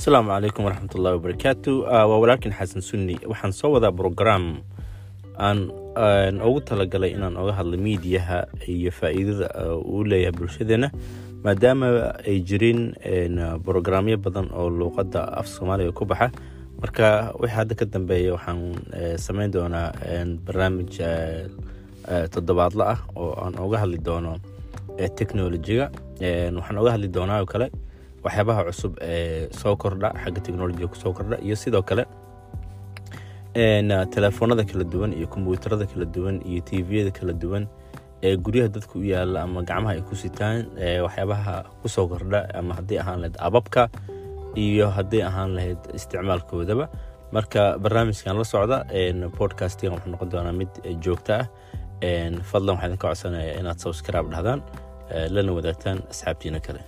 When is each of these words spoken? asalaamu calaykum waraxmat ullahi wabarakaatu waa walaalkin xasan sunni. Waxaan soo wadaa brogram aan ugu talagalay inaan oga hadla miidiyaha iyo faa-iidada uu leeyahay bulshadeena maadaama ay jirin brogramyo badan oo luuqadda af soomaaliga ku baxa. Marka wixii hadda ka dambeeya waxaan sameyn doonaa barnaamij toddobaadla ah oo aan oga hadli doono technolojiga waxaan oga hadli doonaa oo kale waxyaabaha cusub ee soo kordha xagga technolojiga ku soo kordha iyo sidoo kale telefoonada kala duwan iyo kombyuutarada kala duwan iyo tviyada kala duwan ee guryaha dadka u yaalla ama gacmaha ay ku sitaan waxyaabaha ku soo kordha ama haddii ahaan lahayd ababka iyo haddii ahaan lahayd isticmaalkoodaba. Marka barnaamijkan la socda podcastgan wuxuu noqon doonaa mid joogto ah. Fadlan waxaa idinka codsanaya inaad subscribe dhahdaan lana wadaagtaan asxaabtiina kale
asalaamu 0.00 0.30
calaykum 0.32 0.64
waraxmat 0.64 0.94
ullahi 0.96 1.14
wabarakaatu 1.20 1.72
waa 1.84 2.06
walaalkin 2.22 2.52
xasan 2.58 2.80
sunni. 2.82 3.16
Waxaan 3.30 3.52
soo 3.52 3.70
wadaa 3.76 3.92
brogram 3.92 4.62
aan 5.38 6.38
ugu 6.48 6.60
talagalay 6.64 7.10
inaan 7.12 7.36
oga 7.36 7.52
hadla 7.52 7.76
miidiyaha 7.76 8.38
iyo 8.68 8.90
faa-iidada 8.90 9.48
uu 9.76 10.04
leeyahay 10.04 10.32
bulshadeena 10.32 10.88
maadaama 11.44 12.14
ay 12.26 12.40
jirin 12.40 12.94
brogramyo 13.64 14.16
badan 14.16 14.48
oo 14.56 14.70
luuqadda 14.72 15.20
af 15.36 15.46
soomaaliga 15.48 15.92
ku 15.92 16.04
baxa. 16.08 16.30
Marka 16.80 17.34
wixii 17.40 17.56
hadda 17.56 17.74
ka 17.76 17.84
dambeeya 17.84 18.32
waxaan 18.40 18.60
sameyn 19.20 19.50
doonaa 19.52 19.92
barnaamij 20.46 20.96
toddobaadla 22.32 22.84
ah 22.96 23.00
oo 23.16 23.36
aan 23.44 23.52
oga 23.60 23.78
hadli 23.84 23.98
doono 24.00 24.38
technolojiga 25.16 25.90
waxaan 26.56 26.78
oga 26.80 26.90
hadli 26.96 27.08
doonaa 27.12 27.40
oo 27.44 27.46
kale 27.52 27.68
waxyaabaha 28.24 28.60
cusub 28.68 28.92
ee 29.02 29.48
soo 29.60 29.76
kordha 29.82 30.08
xagga 30.22 30.40
technolojiga 30.46 30.88
ku 30.92 30.96
soo 31.02 31.12
kordha 31.12 31.36
iyo 31.46 31.56
sidoo 31.56 31.82
kale 31.82 32.04
telefoonada 34.14 34.64
kala 34.64 34.84
duwan 34.84 35.12
iyo 35.12 35.26
kombyuutarada 35.26 35.86
kala 35.86 36.04
duwan 36.14 36.36
iyo 36.46 36.60
tviyada 36.62 37.10
kala 37.10 37.32
duwan 37.32 37.64
ee 38.22 38.36
guryaha 38.36 38.68
dadka 38.68 38.94
u 38.98 39.02
yaalla 39.04 39.42
ama 39.42 39.62
gacmaha 39.62 39.94
ay 39.96 40.02
ku 40.08 40.14
sitaan 40.14 40.66
waxyaabaha 41.06 41.54
ku 41.82 41.88
soo 41.88 42.06
kordha 42.08 42.46
ama 42.54 42.74
haddii 42.78 42.98
ahaan 43.02 43.18
lahayd 43.20 43.36
ababka 43.48 43.88
iyo 44.56 44.90
haddii 44.90 45.22
ahaan 45.22 45.54
lahayd 45.56 45.78
isticmaalkoodaba. 45.94 46.88
Marka 47.32 47.78
barnaamijkan 47.78 48.34
la 48.38 48.44
socda 48.44 48.78
podcastgan 49.38 49.92
wuxuu 49.94 50.10
noqon 50.12 50.28
doonaa 50.32 50.52
mid 50.52 50.68
joogto 51.04 51.32
ah. 51.32 51.46
Fadlan 52.50 52.74
waxaa 52.76 52.86
idinka 52.88 53.06
codsanaya 53.08 53.52
inaad 53.60 53.78
subscribe 53.78 54.28
dhahdaan 54.32 54.60
lana 55.34 55.52
wadaagtaan 55.56 55.98
asxaabtiina 56.12 56.60
kale 56.60 56.80